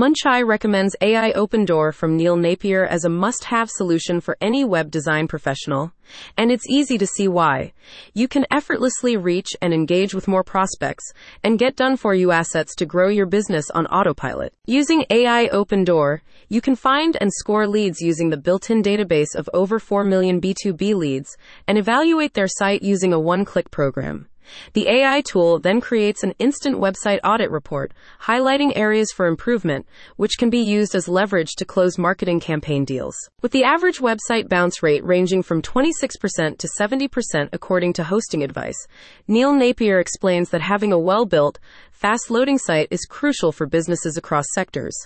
MunchEye 0.00 0.46
recommends 0.46 0.96
AI 1.02 1.30
Open 1.32 1.66
Door 1.66 1.92
from 1.92 2.16
Neil 2.16 2.34
Napier 2.34 2.86
as 2.86 3.04
a 3.04 3.10
must 3.10 3.44
have 3.44 3.68
solution 3.68 4.18
for 4.18 4.34
any 4.40 4.64
web 4.64 4.90
design 4.90 5.28
professional. 5.28 5.92
And 6.38 6.50
it's 6.50 6.64
easy 6.70 6.96
to 6.96 7.06
see 7.06 7.28
why. 7.28 7.74
You 8.14 8.26
can 8.26 8.46
effortlessly 8.50 9.18
reach 9.18 9.50
and 9.60 9.74
engage 9.74 10.14
with 10.14 10.26
more 10.26 10.42
prospects 10.42 11.12
and 11.44 11.58
get 11.58 11.76
done 11.76 11.98
for 11.98 12.14
you 12.14 12.30
assets 12.30 12.74
to 12.76 12.86
grow 12.86 13.08
your 13.08 13.26
business 13.26 13.68
on 13.74 13.84
autopilot. 13.88 14.54
Using 14.64 15.04
AI 15.10 15.48
Open 15.48 15.84
Door, 15.84 16.22
you 16.48 16.62
can 16.62 16.76
find 16.76 17.18
and 17.20 17.30
score 17.30 17.66
leads 17.66 18.00
using 18.00 18.30
the 18.30 18.38
built 18.38 18.70
in 18.70 18.82
database 18.82 19.34
of 19.34 19.50
over 19.52 19.78
4 19.78 20.04
million 20.04 20.40
B2B 20.40 20.94
leads 20.94 21.36
and 21.68 21.76
evaluate 21.76 22.32
their 22.32 22.48
site 22.48 22.82
using 22.82 23.12
a 23.12 23.20
one 23.20 23.44
click 23.44 23.70
program. 23.70 24.29
The 24.72 24.88
AI 24.88 25.20
tool 25.20 25.58
then 25.58 25.80
creates 25.80 26.22
an 26.22 26.34
instant 26.38 26.78
website 26.78 27.20
audit 27.24 27.50
report 27.50 27.92
highlighting 28.22 28.72
areas 28.76 29.12
for 29.12 29.26
improvement, 29.26 29.86
which 30.16 30.38
can 30.38 30.50
be 30.50 30.58
used 30.58 30.94
as 30.94 31.08
leverage 31.08 31.54
to 31.56 31.64
close 31.64 31.98
marketing 31.98 32.40
campaign 32.40 32.84
deals. 32.84 33.16
With 33.42 33.52
the 33.52 33.64
average 33.64 33.98
website 33.98 34.48
bounce 34.48 34.82
rate 34.82 35.04
ranging 35.04 35.42
from 35.42 35.62
26% 35.62 36.58
to 36.58 36.68
70% 36.78 37.48
according 37.52 37.92
to 37.94 38.02
HostingAdvice, 38.02 38.86
Neil 39.28 39.52
Napier 39.52 39.98
explains 39.98 40.50
that 40.50 40.60
having 40.60 40.92
a 40.92 40.98
well 40.98 41.26
built, 41.26 41.58
fast 41.92 42.30
loading 42.30 42.58
site 42.58 42.88
is 42.90 43.04
crucial 43.04 43.52
for 43.52 43.66
businesses 43.66 44.16
across 44.16 44.46
sectors. 44.54 44.96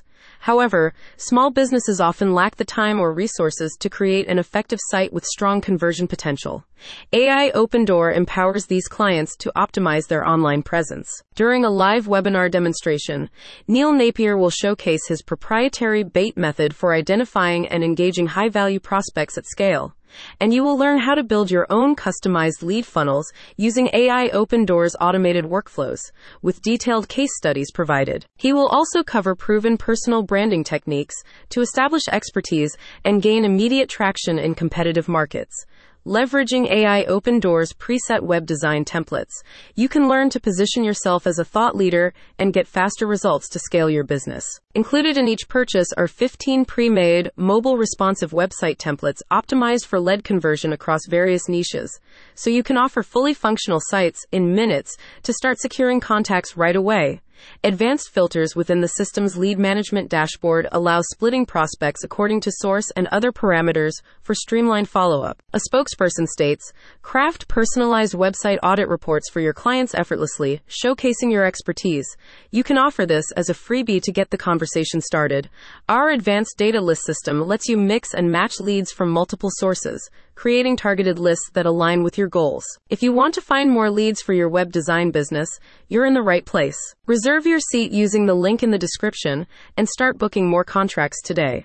However, 0.40 0.92
small 1.16 1.50
businesses 1.50 2.00
often 2.00 2.34
lack 2.34 2.56
the 2.56 2.64
time 2.64 3.00
or 3.00 3.12
resources 3.12 3.76
to 3.80 3.88
create 3.88 4.28
an 4.28 4.38
effective 4.38 4.78
site 4.90 5.12
with 5.12 5.24
strong 5.24 5.60
conversion 5.60 6.06
potential. 6.06 6.64
AI 7.12 7.50
Open 7.50 7.84
Door 7.84 8.12
empowers 8.12 8.66
these 8.66 8.86
clients 8.86 9.36
to 9.36 9.52
optimize 9.56 10.06
their 10.06 10.26
online 10.26 10.62
presence. 10.62 11.10
During 11.34 11.64
a 11.64 11.70
live 11.70 12.06
webinar 12.06 12.50
demonstration, 12.50 13.30
Neil 13.66 13.92
Napier 13.92 14.36
will 14.36 14.50
showcase 14.50 15.06
his 15.08 15.22
proprietary 15.22 16.02
BAIT 16.02 16.36
method 16.36 16.74
for 16.74 16.92
identifying 16.92 17.66
and 17.68 17.82
engaging 17.82 18.26
high 18.26 18.50
value 18.50 18.80
prospects 18.80 19.38
at 19.38 19.46
scale 19.46 19.94
and 20.40 20.52
you 20.52 20.62
will 20.62 20.76
learn 20.76 20.98
how 20.98 21.14
to 21.14 21.22
build 21.22 21.50
your 21.50 21.66
own 21.70 21.96
customized 21.96 22.62
lead 22.62 22.86
funnels 22.86 23.32
using 23.56 23.90
AI 23.92 24.28
Open 24.28 24.64
Doors 24.64 24.96
automated 25.00 25.44
workflows 25.44 26.00
with 26.42 26.62
detailed 26.62 27.08
case 27.08 27.36
studies 27.36 27.70
provided. 27.70 28.26
He 28.36 28.52
will 28.52 28.68
also 28.68 29.02
cover 29.02 29.34
proven 29.34 29.76
personal 29.76 30.22
branding 30.22 30.64
techniques 30.64 31.16
to 31.50 31.60
establish 31.60 32.02
expertise 32.10 32.76
and 33.04 33.22
gain 33.22 33.44
immediate 33.44 33.88
traction 33.88 34.38
in 34.38 34.54
competitive 34.54 35.08
markets. 35.08 35.66
Leveraging 36.06 36.70
AI 36.70 37.04
Open 37.04 37.40
Doors 37.40 37.72
preset 37.72 38.20
web 38.20 38.44
design 38.44 38.84
templates, 38.84 39.40
you 39.74 39.88
can 39.88 40.06
learn 40.06 40.28
to 40.28 40.38
position 40.38 40.84
yourself 40.84 41.26
as 41.26 41.38
a 41.38 41.46
thought 41.46 41.74
leader 41.74 42.12
and 42.38 42.52
get 42.52 42.68
faster 42.68 43.06
results 43.06 43.48
to 43.48 43.58
scale 43.58 43.88
your 43.88 44.04
business. 44.04 44.44
Included 44.74 45.16
in 45.16 45.28
each 45.28 45.48
purchase 45.48 45.88
are 45.96 46.06
15 46.06 46.66
pre 46.66 46.90
made, 46.90 47.30
mobile 47.36 47.78
responsive 47.78 48.32
website 48.32 48.76
templates 48.76 49.22
optimized 49.32 49.86
for 49.86 49.98
lead 49.98 50.24
conversion 50.24 50.74
across 50.74 51.06
various 51.08 51.48
niches, 51.48 51.98
so 52.34 52.50
you 52.50 52.62
can 52.62 52.76
offer 52.76 53.02
fully 53.02 53.32
functional 53.32 53.80
sites 53.80 54.26
in 54.30 54.54
minutes 54.54 54.98
to 55.22 55.32
start 55.32 55.58
securing 55.58 56.00
contacts 56.00 56.54
right 56.54 56.76
away. 56.76 57.22
Advanced 57.62 58.10
filters 58.10 58.54
within 58.54 58.80
the 58.80 58.88
system's 58.88 59.36
lead 59.36 59.58
management 59.58 60.08
dashboard 60.08 60.68
allow 60.72 61.00
splitting 61.00 61.46
prospects 61.46 62.04
according 62.04 62.40
to 62.40 62.52
source 62.52 62.90
and 62.96 63.06
other 63.08 63.32
parameters 63.32 64.02
for 64.22 64.34
streamlined 64.34 64.88
follow 64.88 65.22
up. 65.22 65.42
A 65.52 65.60
spokesperson 65.70 66.26
states 66.26 66.72
Craft 67.02 67.48
personalized 67.48 68.14
website 68.14 68.58
audit 68.62 68.88
reports 68.88 69.30
for 69.30 69.40
your 69.40 69.52
clients 69.52 69.94
effortlessly, 69.94 70.60
showcasing 70.68 71.30
your 71.30 71.44
expertise. 71.44 72.06
You 72.50 72.64
can 72.64 72.78
offer 72.78 73.06
this 73.06 73.30
as 73.32 73.48
a 73.48 73.54
freebie 73.54 74.02
to 74.02 74.12
get 74.12 74.30
the 74.30 74.38
conversation 74.38 75.00
started. 75.00 75.48
Our 75.88 76.10
advanced 76.10 76.56
data 76.56 76.80
list 76.80 77.04
system 77.04 77.40
lets 77.42 77.68
you 77.68 77.76
mix 77.76 78.14
and 78.14 78.30
match 78.30 78.60
leads 78.60 78.92
from 78.92 79.10
multiple 79.10 79.50
sources 79.52 80.10
creating 80.34 80.76
targeted 80.76 81.18
lists 81.18 81.50
that 81.52 81.66
align 81.66 82.02
with 82.02 82.18
your 82.18 82.28
goals. 82.28 82.64
If 82.90 83.02
you 83.02 83.12
want 83.12 83.34
to 83.34 83.40
find 83.40 83.70
more 83.70 83.90
leads 83.90 84.20
for 84.20 84.32
your 84.32 84.48
web 84.48 84.72
design 84.72 85.12
business, 85.12 85.48
you're 85.88 86.06
in 86.06 86.14
the 86.14 86.22
right 86.22 86.44
place. 86.44 86.76
Reserve 87.06 87.46
your 87.46 87.60
seat 87.60 87.92
using 87.92 88.26
the 88.26 88.34
link 88.34 88.62
in 88.62 88.72
the 88.72 88.78
description 88.78 89.46
and 89.76 89.88
start 89.88 90.18
booking 90.18 90.48
more 90.48 90.64
contracts 90.64 91.22
today. 91.22 91.62